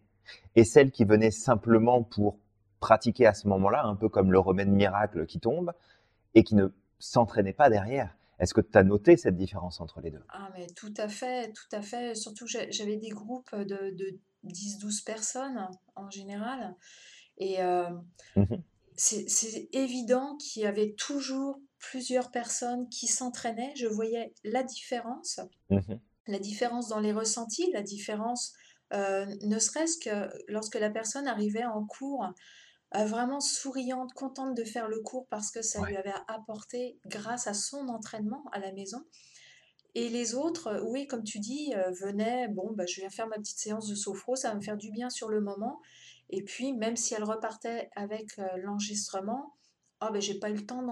et 0.55 0.63
celles 0.63 0.91
qui 0.91 1.03
venaient 1.03 1.31
simplement 1.31 2.03
pour 2.03 2.37
pratiquer 2.79 3.25
à 3.25 3.33
ce 3.33 3.47
moment-là, 3.47 3.83
un 3.83 3.95
peu 3.95 4.09
comme 4.09 4.31
le 4.31 4.39
remède 4.39 4.69
miracle 4.69 5.25
qui 5.25 5.39
tombe, 5.39 5.73
et 6.35 6.43
qui 6.43 6.55
ne 6.55 6.67
s'entraînaient 6.99 7.53
pas 7.53 7.69
derrière. 7.69 8.15
Est-ce 8.39 8.53
que 8.53 8.61
tu 8.61 8.77
as 8.77 8.83
noté 8.83 9.17
cette 9.17 9.35
différence 9.35 9.81
entre 9.81 9.99
les 9.99 10.11
deux? 10.11 10.23
Ah, 10.29 10.49
mais 10.53 10.67
tout 10.67 10.93
à 10.97 11.07
fait, 11.07 11.51
tout 11.53 11.75
à 11.75 11.81
fait. 11.81 12.13
Surtout, 12.13 12.45
j'avais 12.45 12.97
des 12.97 13.09
groupes 13.09 13.55
de, 13.55 13.95
de 13.95 14.19
10-12 14.45 15.03
personnes 15.03 15.67
en 15.95 16.09
général. 16.11 16.75
Et 17.39 17.61
euh, 17.61 17.89
mmh 18.35 18.55
c'est 18.97 19.69
évident 19.73 20.37
qu'il 20.37 20.63
y 20.63 20.65
avait 20.65 20.93
toujours 20.93 21.59
plusieurs 21.79 22.31
personnes 22.31 22.89
qui 22.89 23.07
s'entraînaient. 23.07 23.73
Je 23.75 23.87
voyais 23.87 24.33
la 24.43 24.63
différence, 24.63 25.39
mmh 25.69 25.95
la 26.29 26.39
différence 26.39 26.89
dans 26.89 26.99
les 26.99 27.13
ressentis, 27.13 27.71
la 27.71 27.81
différence, 27.81 28.51
euh, 28.93 29.25
ne 29.43 29.59
serait-ce 29.59 29.97
que 29.97 30.29
lorsque 30.49 30.75
la 30.75 30.89
personne 30.89 31.25
arrivait 31.25 31.63
en 31.63 31.85
cours 31.85 32.25
euh, 32.95 33.05
vraiment 33.05 33.41
souriante, 33.41 34.13
contente 34.13 34.55
de 34.55 34.63
faire 34.63 34.87
le 34.87 35.01
cours 35.01 35.27
parce 35.29 35.51
que 35.51 35.61
ça 35.61 35.85
lui 35.85 35.97
avait 35.97 36.13
apporté 36.27 36.99
grâce 37.05 37.47
à 37.47 37.53
son 37.53 37.89
entraînement 37.89 38.43
à 38.53 38.59
la 38.59 38.71
maison. 38.71 39.03
Et 39.93 40.09
les 40.09 40.35
autres, 40.35 40.67
euh, 40.67 40.83
oui, 40.85 41.07
comme 41.07 41.23
tu 41.23 41.39
dis, 41.39 41.73
euh, 41.75 41.91
venaient, 42.01 42.47
bon, 42.47 42.71
bah, 42.73 42.85
je 42.85 43.01
viens 43.01 43.09
faire 43.09 43.27
ma 43.27 43.37
petite 43.37 43.57
séance 43.57 43.89
de 43.89 43.95
sophro, 43.95 44.35
ça 44.35 44.49
va 44.49 44.55
me 44.55 44.61
faire 44.61 44.77
du 44.77 44.91
bien 44.91 45.09
sur 45.09 45.27
le 45.27 45.41
moment. 45.41 45.81
Et 46.29 46.43
puis, 46.43 46.73
même 46.73 46.95
si 46.95 47.13
elle 47.13 47.23
repartait 47.23 47.89
avec 47.95 48.37
l'enregistrement, 48.57 49.55
oh, 50.01 50.07
ben, 50.11 50.21
j'ai 50.21 50.39
pas 50.39 50.49
eu 50.49 50.55
le 50.55 50.65
temps 50.65 50.83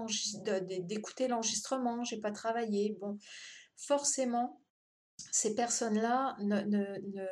d'écouter 0.82 1.28
l'enregistrement, 1.28 2.04
j'ai 2.04 2.20
pas 2.20 2.32
travaillé. 2.32 2.96
Bon, 3.00 3.18
forcément, 3.76 4.60
ces 5.32 5.54
personnes-là 5.54 6.36
ne, 6.40 6.62
ne 6.62 7.26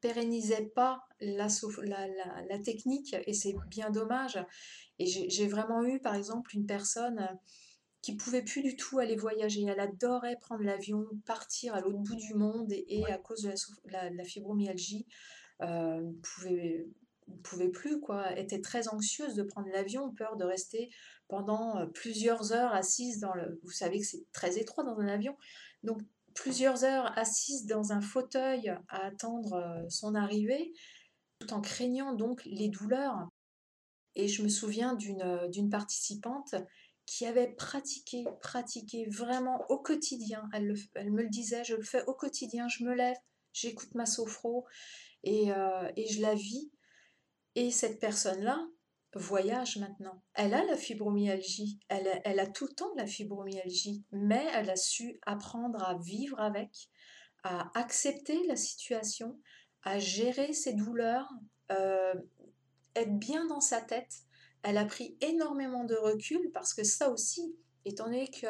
pérennisait 0.00 0.66
pas 0.74 1.02
la, 1.20 1.48
la, 1.82 2.58
technique 2.58 3.16
et 3.26 3.32
c'est 3.32 3.54
bien 3.68 3.90
dommage. 3.90 4.38
Et 4.98 5.06
j'ai 5.06 5.48
vraiment 5.48 5.82
eu, 5.82 5.98
par 5.98 6.14
exemple, 6.14 6.54
une 6.54 6.66
personne 6.66 7.26
qui 8.02 8.14
pouvait 8.14 8.42
plus 8.42 8.62
du 8.62 8.76
tout 8.76 8.98
aller 8.98 9.16
voyager. 9.16 9.64
Elle 9.64 9.80
adorait 9.80 10.36
prendre 10.36 10.62
l'avion, 10.62 11.06
partir 11.24 11.74
à 11.74 11.80
l'autre 11.80 12.00
bout 12.00 12.16
du 12.16 12.34
monde 12.34 12.70
et, 12.70 13.02
à 13.06 13.16
cause 13.16 13.42
de 13.42 13.54
la, 13.90 14.24
fibromyalgie, 14.24 15.06
euh, 15.62 16.02
pouvait 16.22 16.86
pouvait 17.42 17.70
plus 17.70 18.00
quoi, 18.00 18.36
était 18.38 18.60
très 18.60 18.88
anxieuse 18.88 19.34
de 19.34 19.42
prendre 19.42 19.68
l'avion, 19.68 20.12
peur 20.12 20.36
de 20.36 20.44
rester 20.44 20.90
pendant 21.28 21.78
euh, 21.78 21.86
plusieurs 21.86 22.52
heures 22.52 22.72
assise 22.72 23.20
dans 23.20 23.34
le 23.34 23.60
vous 23.62 23.70
savez 23.70 24.00
que 24.00 24.06
c'est 24.06 24.24
très 24.32 24.58
étroit 24.58 24.84
dans 24.84 24.98
un 24.98 25.08
avion. 25.08 25.36
Donc 25.82 26.00
plusieurs 26.34 26.84
heures 26.84 27.16
assise 27.18 27.66
dans 27.66 27.92
un 27.92 28.00
fauteuil 28.00 28.68
à 28.88 29.06
attendre 29.06 29.54
euh, 29.54 29.88
son 29.88 30.14
arrivée, 30.14 30.72
tout 31.38 31.52
en 31.52 31.60
craignant 31.60 32.14
donc 32.14 32.44
les 32.44 32.68
douleurs. 32.68 33.28
Et 34.16 34.28
je 34.28 34.42
me 34.42 34.48
souviens 34.48 34.94
d'une 34.94 35.22
euh, 35.22 35.70
participante 35.70 36.54
qui 37.06 37.26
avait 37.26 37.52
pratiqué, 37.52 38.24
pratiqué 38.40 39.06
vraiment 39.10 39.64
au 39.68 39.78
quotidien. 39.78 40.48
Elle, 40.54 40.72
me 41.10 41.22
le 41.22 41.28
disait, 41.28 41.62
je 41.64 41.74
le 41.74 41.82
fais 41.82 42.02
au 42.06 42.14
quotidien, 42.14 42.66
je 42.68 42.82
me 42.82 42.94
lève, 42.94 43.16
j'écoute 43.52 43.94
ma 43.94 44.06
sophro 44.06 44.64
et, 45.22 45.48
et 45.96 46.06
je 46.08 46.22
la 46.22 46.34
vis. 46.34 46.70
Et 47.54 47.70
cette 47.70 48.00
personne-là, 48.00 48.66
voyage 49.18 49.78
maintenant. 49.78 50.22
Elle 50.34 50.54
a 50.54 50.64
la 50.64 50.76
fibromyalgie, 50.76 51.78
elle 51.88 52.40
a, 52.40 52.46
tout 52.46 52.66
le 52.66 52.74
temps 52.74 52.92
de 52.94 53.00
la 53.00 53.06
fibromyalgie, 53.06 54.04
mais 54.12 54.46
elle 54.54 54.70
a 54.70 54.76
su 54.76 55.18
apprendre 55.26 55.82
à 55.84 55.98
vivre 55.98 56.40
avec, 56.40 56.88
à 57.42 57.70
accepter 57.78 58.44
la 58.46 58.56
situation, 58.56 59.38
à 59.82 59.98
gérer 59.98 60.52
ses 60.52 60.74
douleurs, 60.74 61.28
euh, 61.70 62.14
être 62.96 63.18
bien 63.18 63.46
dans 63.46 63.60
sa 63.60 63.80
tête. 63.80 64.12
Elle 64.62 64.78
a 64.78 64.84
pris 64.84 65.16
énormément 65.20 65.84
de 65.84 65.94
recul 65.94 66.50
parce 66.52 66.74
que 66.74 66.84
ça 66.84 67.10
aussi, 67.10 67.56
étant 67.84 68.06
donné 68.06 68.30
que 68.30 68.46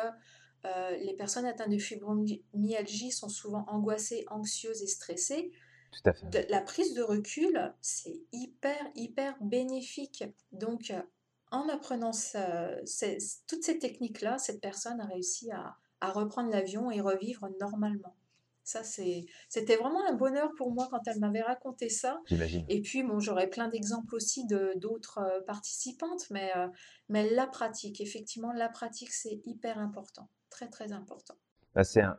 euh, 0.66 0.96
les 0.96 1.14
personnes 1.14 1.44
atteintes 1.44 1.70
de 1.70 1.78
fibromyalgie 1.78 3.10
sont 3.10 3.28
souvent 3.28 3.64
angoissées, 3.68 4.24
anxieuses 4.30 4.82
et 4.82 4.86
stressées, 4.86 5.52
la 6.48 6.60
prise 6.60 6.94
de 6.94 7.02
recul, 7.02 7.74
c'est 7.80 8.20
hyper, 8.32 8.78
hyper 8.94 9.36
bénéfique. 9.40 10.24
Donc, 10.52 10.90
euh, 10.90 11.00
en 11.50 11.68
apprenant 11.68 12.10
toutes 12.10 13.62
ces 13.64 13.78
techniques-là, 13.78 14.38
cette 14.38 14.60
personne 14.60 15.00
a 15.00 15.06
réussi 15.06 15.50
à, 15.50 15.76
reprendre 16.02 16.50
l'avion 16.50 16.90
et 16.90 17.00
revivre 17.00 17.48
normalement. 17.58 18.14
Ça, 18.62 18.82
c'était 18.82 19.76
vraiment 19.76 20.06
un 20.06 20.12
bonheur 20.12 20.50
pour 20.58 20.70
moi 20.70 20.86
quand 20.90 21.00
elle 21.06 21.18
m'avait 21.18 21.40
raconté 21.40 21.88
ça. 21.88 22.20
J'imagine. 22.26 22.66
Et 22.68 22.82
puis, 22.82 23.02
bon, 23.02 23.20
j'aurais 23.20 23.48
plein 23.48 23.68
d'exemples 23.68 24.14
aussi 24.14 24.46
d'autres 24.76 25.18
euh, 25.18 25.40
participantes, 25.46 26.28
mais, 26.30 26.52
euh, 26.56 26.68
mais 27.08 27.30
la 27.30 27.46
pratique, 27.46 28.02
effectivement, 28.02 28.52
la 28.52 28.68
pratique, 28.68 29.12
c'est 29.12 29.40
hyper 29.46 29.78
important, 29.78 30.28
très, 30.50 30.68
très 30.68 30.92
important. 30.92 31.36
Bah, 31.74 31.84
c'est 31.84 32.02
un, 32.02 32.18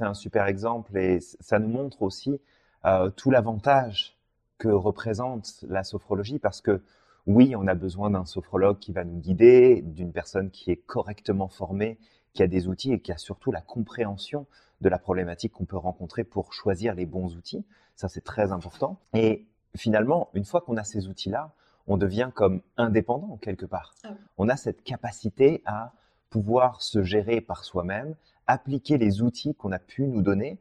un, 0.00 0.14
super 0.14 0.46
exemple 0.46 0.96
et 0.96 1.18
ça 1.20 1.58
nous 1.58 1.68
montre 1.68 2.02
aussi 2.02 2.40
euh, 2.84 3.10
tout 3.10 3.30
l'avantage 3.30 4.16
que 4.58 4.68
représente 4.68 5.64
la 5.68 5.84
sophrologie 5.84 6.38
parce 6.38 6.60
que 6.60 6.82
oui, 7.26 7.54
on 7.56 7.66
a 7.66 7.74
besoin 7.74 8.10
d'un 8.10 8.26
sophrologue 8.26 8.78
qui 8.78 8.92
va 8.92 9.04
nous 9.04 9.18
guider, 9.18 9.80
d'une 9.82 10.12
personne 10.12 10.50
qui 10.50 10.70
est 10.70 10.76
correctement 10.76 11.48
formée, 11.48 11.98
qui 12.34 12.42
a 12.42 12.46
des 12.46 12.68
outils 12.68 12.92
et 12.92 13.00
qui 13.00 13.12
a 13.12 13.16
surtout 13.16 13.50
la 13.50 13.62
compréhension 13.62 14.46
de 14.80 14.88
la 14.88 14.98
problématique 14.98 15.52
qu'on 15.52 15.64
peut 15.64 15.76
rencontrer 15.76 16.24
pour 16.24 16.52
choisir 16.52 16.94
les 16.94 17.06
bons 17.06 17.36
outils. 17.36 17.64
Ça, 17.96 18.08
c'est 18.08 18.24
très 18.24 18.52
important. 18.52 19.00
Et 19.14 19.46
finalement, 19.74 20.28
une 20.34 20.44
fois 20.44 20.60
qu'on 20.60 20.76
a 20.76 20.84
ces 20.84 21.08
outils-là, 21.08 21.52
on 21.86 21.96
devient 21.96 22.30
comme 22.34 22.60
indépendant 22.76 23.38
quelque 23.38 23.66
part. 23.66 23.94
Ah 24.04 24.10
on 24.36 24.48
a 24.48 24.56
cette 24.56 24.82
capacité 24.82 25.62
à 25.64 25.92
pouvoir 26.28 26.82
se 26.82 27.02
gérer 27.02 27.40
par 27.40 27.64
soi-même, 27.64 28.16
appliquer 28.46 28.98
les 28.98 29.22
outils 29.22 29.54
qu'on 29.54 29.72
a 29.72 29.78
pu 29.78 30.06
nous 30.06 30.22
donner. 30.22 30.58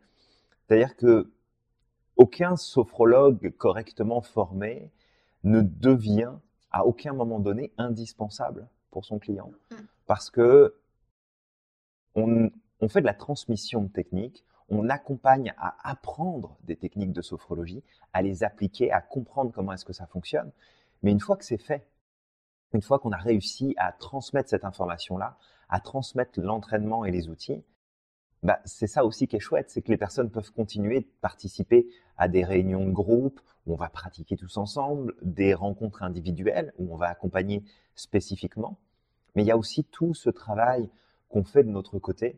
C'est-à-dire 0.67 0.95
que 0.95 1.31
aucun 2.17 2.55
sophrologue 2.55 3.53
correctement 3.57 4.21
formé 4.21 4.91
ne 5.43 5.61
devient 5.61 6.33
à 6.71 6.85
aucun 6.85 7.13
moment 7.13 7.39
donné 7.39 7.71
indispensable 7.77 8.67
pour 8.91 9.05
son 9.05 9.19
client. 9.19 9.51
Mm. 9.71 9.75
Parce 10.07 10.29
que 10.29 10.75
on, 12.15 12.51
fait 12.89 13.01
de 13.01 13.05
la 13.05 13.13
transmission 13.13 13.81
de 13.83 13.87
techniques, 13.87 14.43
on 14.69 14.89
accompagne 14.89 15.53
à 15.57 15.75
apprendre 15.89 16.57
des 16.63 16.75
techniques 16.75 17.13
de 17.13 17.21
sophrologie, 17.21 17.83
à 18.11 18.21
les 18.21 18.43
appliquer, 18.43 18.91
à 18.91 19.01
comprendre 19.01 19.51
comment 19.51 19.73
est-ce 19.73 19.85
que 19.85 19.93
ça 19.93 20.05
fonctionne. 20.05 20.51
Mais 21.01 21.11
une 21.11 21.19
fois 21.19 21.37
que 21.37 21.45
c'est 21.45 21.57
fait, 21.57 21.87
une 22.73 22.81
fois 22.81 22.99
qu'on 22.99 23.11
a 23.11 23.17
réussi 23.17 23.73
à 23.77 23.91
transmettre 23.91 24.49
cette 24.49 24.65
information-là, 24.65 25.37
à 25.69 25.79
transmettre 25.79 26.39
l'entraînement 26.39 27.05
et 27.05 27.11
les 27.11 27.29
outils, 27.29 27.63
bah, 28.43 28.59
c'est 28.65 28.87
ça 28.87 29.05
aussi 29.05 29.27
qui 29.27 29.37
est 29.37 29.39
chouette, 29.39 29.69
c'est 29.69 29.81
que 29.81 29.89
les 29.89 29.97
personnes 29.97 30.29
peuvent 30.29 30.51
continuer 30.51 30.99
de 30.99 31.07
participer 31.21 31.87
à 32.17 32.27
des 32.27 32.43
réunions 32.43 32.85
de 32.85 32.91
groupe 32.91 33.39
où 33.65 33.73
on 33.73 33.77
va 33.77 33.89
pratiquer 33.89 34.35
tous 34.35 34.57
ensemble, 34.57 35.15
des 35.21 35.53
rencontres 35.53 36.03
individuelles 36.03 36.73
où 36.77 36.93
on 36.93 36.97
va 36.97 37.07
accompagner 37.07 37.63
spécifiquement. 37.95 38.77
Mais 39.35 39.43
il 39.43 39.45
y 39.45 39.51
a 39.51 39.57
aussi 39.57 39.85
tout 39.85 40.13
ce 40.13 40.29
travail 40.29 40.89
qu'on 41.29 41.43
fait 41.43 41.63
de 41.63 41.69
notre 41.69 41.99
côté 41.99 42.37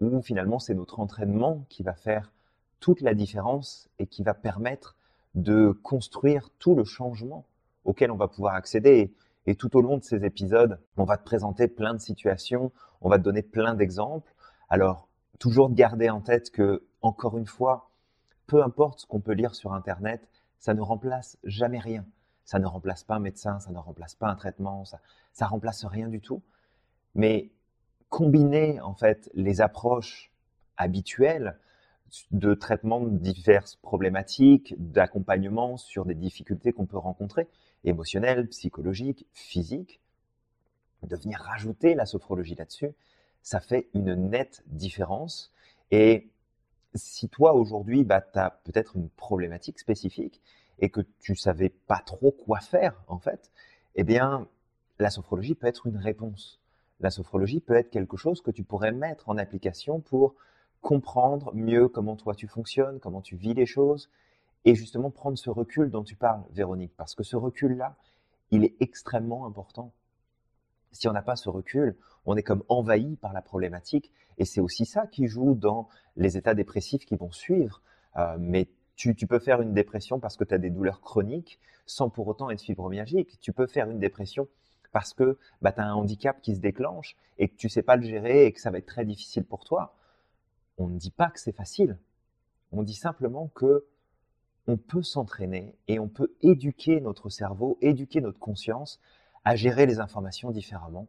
où 0.00 0.20
finalement 0.22 0.58
c'est 0.58 0.74
notre 0.74 1.00
entraînement 1.00 1.64
qui 1.68 1.82
va 1.82 1.94
faire 1.94 2.32
toute 2.78 3.00
la 3.00 3.14
différence 3.14 3.88
et 3.98 4.06
qui 4.06 4.22
va 4.22 4.34
permettre 4.34 4.96
de 5.34 5.70
construire 5.82 6.50
tout 6.58 6.74
le 6.74 6.84
changement 6.84 7.44
auquel 7.84 8.10
on 8.10 8.16
va 8.16 8.28
pouvoir 8.28 8.54
accéder. 8.54 9.14
Et, 9.46 9.54
tout 9.54 9.76
au 9.76 9.80
long 9.80 9.98
de 9.98 10.04
ces 10.04 10.24
épisodes, 10.24 10.78
on 10.96 11.04
va 11.04 11.16
te 11.16 11.24
présenter 11.24 11.66
plein 11.66 11.92
de 11.92 11.98
situations, 11.98 12.70
on 13.00 13.08
va 13.08 13.18
te 13.18 13.24
donner 13.24 13.42
plein 13.42 13.74
d'exemples. 13.74 14.32
Alors, 14.68 15.08
toujours 15.40 15.72
garder 15.72 16.08
en 16.10 16.20
tête 16.20 16.52
que, 16.52 16.86
encore 17.02 17.36
une 17.36 17.46
fois, 17.46 17.90
peu 18.46 18.62
importe 18.62 19.00
ce 19.00 19.06
qu'on 19.06 19.20
peut 19.20 19.32
lire 19.32 19.56
sur 19.56 19.72
Internet, 19.72 20.28
ça 20.60 20.74
ne 20.74 20.80
remplace 20.80 21.38
jamais 21.42 21.80
rien. 21.80 22.06
Ça 22.44 22.60
ne 22.60 22.66
remplace 22.66 23.02
pas 23.02 23.16
un 23.16 23.20
médecin, 23.20 23.58
ça 23.58 23.72
ne 23.72 23.78
remplace 23.78 24.14
pas 24.14 24.28
un 24.28 24.36
traitement, 24.36 24.84
ça, 24.84 25.00
ça 25.32 25.46
remplace 25.46 25.84
rien 25.84 26.08
du 26.08 26.20
tout. 26.20 26.42
Mais 27.14 27.50
combiner 28.08 28.80
en 28.80 28.94
fait 28.94 29.30
les 29.34 29.60
approches 29.60 30.30
habituelles 30.76 31.58
de 32.32 32.54
traitement 32.54 33.00
de 33.00 33.16
diverses 33.16 33.76
problématiques, 33.76 34.74
d'accompagnement 34.78 35.76
sur 35.76 36.04
des 36.04 36.14
difficultés 36.14 36.72
qu'on 36.72 36.86
peut 36.86 36.98
rencontrer, 36.98 37.48
émotionnelles, 37.84 38.48
psychologiques, 38.48 39.26
physiques, 39.32 40.00
de 41.02 41.16
venir 41.16 41.38
rajouter 41.38 41.94
la 41.94 42.04
sophrologie 42.04 42.56
là-dessus, 42.56 42.90
ça 43.42 43.60
fait 43.60 43.88
une 43.94 44.14
nette 44.14 44.62
différence. 44.66 45.52
Et 45.90 46.30
si 46.94 47.28
toi 47.28 47.54
aujourd'hui, 47.54 48.04
bah, 48.04 48.20
tu 48.20 48.38
as 48.38 48.50
peut-être 48.64 48.96
une 48.96 49.08
problématique 49.10 49.78
spécifique 49.78 50.40
et 50.78 50.90
que 50.90 51.00
tu 51.18 51.36
savais 51.36 51.68
pas 51.68 52.00
trop 52.04 52.32
quoi 52.32 52.60
faire 52.60 53.02
en 53.06 53.18
fait, 53.18 53.50
eh 53.94 54.04
bien, 54.04 54.48
la 54.98 55.10
sophrologie 55.10 55.54
peut 55.54 55.66
être 55.66 55.86
une 55.86 55.96
réponse. 55.96 56.60
La 57.00 57.10
sophrologie 57.10 57.60
peut 57.60 57.74
être 57.74 57.90
quelque 57.90 58.16
chose 58.16 58.42
que 58.42 58.50
tu 58.50 58.62
pourrais 58.62 58.92
mettre 58.92 59.28
en 59.28 59.38
application 59.38 60.00
pour 60.00 60.34
comprendre 60.80 61.54
mieux 61.54 61.88
comment 61.88 62.16
toi 62.16 62.34
tu 62.34 62.46
fonctionnes, 62.46 63.00
comment 63.00 63.20
tu 63.20 63.36
vis 63.36 63.54
les 63.54 63.66
choses, 63.66 64.10
et 64.64 64.74
justement 64.74 65.10
prendre 65.10 65.38
ce 65.38 65.50
recul 65.50 65.90
dont 65.90 66.04
tu 66.04 66.16
parles, 66.16 66.42
Véronique, 66.52 66.94
parce 66.96 67.14
que 67.14 67.22
ce 67.22 67.36
recul-là, 67.36 67.96
il 68.50 68.64
est 68.64 68.76
extrêmement 68.80 69.46
important. 69.46 69.92
Si 70.92 71.08
on 71.08 71.12
n'a 71.12 71.22
pas 71.22 71.36
ce 71.36 71.48
recul, 71.48 71.96
on 72.26 72.36
est 72.36 72.42
comme 72.42 72.62
envahi 72.68 73.16
par 73.16 73.32
la 73.32 73.42
problématique, 73.42 74.12
et 74.38 74.44
c'est 74.44 74.60
aussi 74.60 74.86
ça 74.86 75.06
qui 75.06 75.26
joue 75.26 75.54
dans 75.54 75.88
les 76.16 76.36
états 76.36 76.54
dépressifs 76.54 77.04
qui 77.04 77.16
vont 77.16 77.30
suivre. 77.30 77.82
Euh, 78.16 78.36
mais 78.38 78.68
tu, 78.96 79.14
peux 79.14 79.38
faire 79.38 79.62
une 79.62 79.72
dépression 79.72 80.20
parce 80.20 80.36
que 80.36 80.44
tu 80.44 80.52
as 80.52 80.58
des 80.58 80.68
douleurs 80.68 81.00
chroniques 81.00 81.58
sans 81.86 82.10
pour 82.10 82.28
autant 82.28 82.50
être 82.50 82.60
fibromyalgique. 82.60 83.40
Tu 83.40 83.52
peux 83.52 83.66
faire 83.66 83.88
une 83.88 83.98
dépression 83.98 84.46
parce 84.92 85.14
que 85.14 85.38
bah, 85.62 85.72
tu 85.72 85.80
as 85.80 85.86
un 85.86 85.94
handicap 85.94 86.40
qui 86.42 86.54
se 86.54 86.60
déclenche 86.60 87.16
et 87.38 87.48
que 87.48 87.56
tu 87.56 87.70
sais 87.70 87.82
pas 87.82 87.96
le 87.96 88.02
gérer 88.02 88.44
et 88.44 88.52
que 88.52 88.60
ça 88.60 88.70
va 88.70 88.76
être 88.78 88.86
très 88.86 89.06
difficile 89.06 89.44
pour 89.44 89.64
toi 89.64 89.94
on 90.80 90.88
ne 90.88 90.98
dit 90.98 91.10
pas 91.10 91.30
que 91.30 91.38
c'est 91.38 91.52
facile. 91.52 91.98
On 92.72 92.82
dit 92.82 92.94
simplement 92.94 93.48
que 93.48 93.86
on 94.66 94.76
peut 94.76 95.02
s'entraîner 95.02 95.76
et 95.88 95.98
on 95.98 96.08
peut 96.08 96.32
éduquer 96.42 97.00
notre 97.00 97.28
cerveau, 97.28 97.78
éduquer 97.80 98.20
notre 98.20 98.38
conscience 98.38 99.00
à 99.44 99.56
gérer 99.56 99.86
les 99.86 100.00
informations 100.00 100.50
différemment 100.50 101.08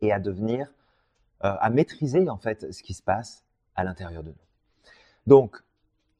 et 0.00 0.12
à 0.12 0.20
devenir, 0.20 0.68
euh, 1.44 1.54
à 1.60 1.70
maîtriser 1.70 2.28
en 2.28 2.38
fait 2.38 2.72
ce 2.72 2.82
qui 2.82 2.94
se 2.94 3.02
passe 3.02 3.44
à 3.74 3.84
l'intérieur 3.84 4.22
de 4.22 4.30
nous. 4.30 4.34
Donc, 5.26 5.62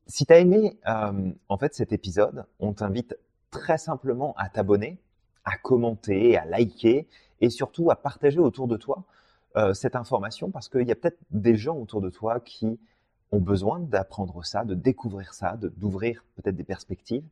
si 0.07 0.27
tu 0.27 0.33
as 0.33 0.39
aimé 0.39 0.79
euh, 0.87 1.31
en 1.49 1.59
fait 1.59 1.75
cet 1.75 1.93
épisode, 1.93 2.47
on 2.61 2.73
t'invite 2.73 3.17
très 3.51 3.79
simplement 3.79 4.35
à 4.37 4.49
t'abonner, 4.49 4.99
à 5.45 5.57
commenter, 5.57 6.37
à 6.37 6.45
liker 6.45 7.07
et 7.41 7.51
surtout 7.51 7.91
à 7.91 7.97
partager 7.97 8.39
autour 8.39 8.69
de 8.69 8.77
toi 8.77 9.05
euh, 9.57 9.75
cette 9.75 9.97
information 9.97 10.51
parce 10.51 10.69
qu'il 10.69 10.87
y 10.87 10.93
a 10.93 10.95
peut-être 10.95 11.19
des 11.31 11.57
gens 11.57 11.77
autour 11.77 12.01
de 12.01 12.11
toi 12.11 12.41
qui 12.41 12.79
ont 13.33 13.41
besoin 13.41 13.81
d'apprendre 13.81 14.45
ça, 14.45 14.65
de 14.65 14.75
découvrir 14.75 15.35
ça, 15.35 15.57
d'ouvrir 15.57 16.25
peut-être 16.37 16.57
des 16.57 16.65
perspectives 16.65 17.25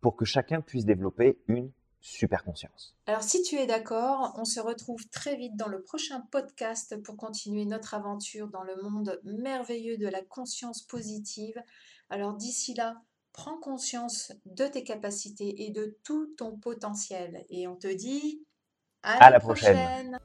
pour 0.00 0.16
que 0.16 0.24
chacun 0.24 0.60
puisse 0.60 0.84
développer 0.84 1.38
une 1.46 1.70
super 2.00 2.44
conscience. 2.44 2.94
Alors 3.06 3.22
si 3.22 3.42
tu 3.42 3.56
es 3.56 3.66
d'accord, 3.66 4.34
on 4.36 4.44
se 4.44 4.60
retrouve 4.60 5.08
très 5.10 5.36
vite 5.36 5.56
dans 5.56 5.68
le 5.68 5.82
prochain 5.82 6.20
podcast 6.30 6.96
pour 7.02 7.16
continuer 7.16 7.64
notre 7.64 7.94
aventure 7.94 8.48
dans 8.48 8.62
le 8.62 8.76
monde 8.82 9.20
merveilleux 9.24 9.98
de 9.98 10.08
la 10.08 10.22
conscience 10.22 10.82
positive. 10.82 11.60
Alors 12.10 12.34
d'ici 12.34 12.74
là, 12.74 13.00
prends 13.32 13.58
conscience 13.58 14.32
de 14.46 14.66
tes 14.66 14.84
capacités 14.84 15.64
et 15.64 15.70
de 15.70 15.98
tout 16.04 16.34
ton 16.36 16.56
potentiel. 16.56 17.44
Et 17.50 17.68
on 17.68 17.76
te 17.76 17.88
dit 17.88 18.44
à, 19.02 19.30
la, 19.30 19.40
prochaine. 19.40 20.18